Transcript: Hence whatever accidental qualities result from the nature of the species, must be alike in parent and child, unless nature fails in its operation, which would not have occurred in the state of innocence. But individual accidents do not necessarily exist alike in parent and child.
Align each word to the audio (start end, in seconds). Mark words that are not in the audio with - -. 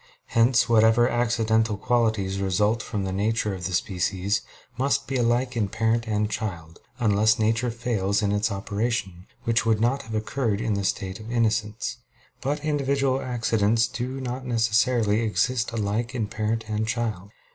Hence 0.29 0.67
whatever 0.67 1.07
accidental 1.07 1.77
qualities 1.77 2.39
result 2.41 2.81
from 2.81 3.03
the 3.03 3.11
nature 3.11 3.53
of 3.53 3.67
the 3.67 3.71
species, 3.71 4.41
must 4.75 5.05
be 5.05 5.15
alike 5.15 5.55
in 5.55 5.67
parent 5.69 6.07
and 6.07 6.27
child, 6.27 6.79
unless 6.97 7.37
nature 7.37 7.69
fails 7.69 8.23
in 8.23 8.31
its 8.31 8.51
operation, 8.51 9.27
which 9.43 9.63
would 9.63 9.79
not 9.79 10.01
have 10.01 10.15
occurred 10.15 10.59
in 10.59 10.73
the 10.73 10.83
state 10.85 11.19
of 11.19 11.31
innocence. 11.31 11.97
But 12.41 12.65
individual 12.65 13.21
accidents 13.21 13.85
do 13.85 14.19
not 14.19 14.43
necessarily 14.43 15.21
exist 15.21 15.71
alike 15.71 16.15
in 16.15 16.25
parent 16.25 16.65
and 16.67 16.87
child. 16.87 17.29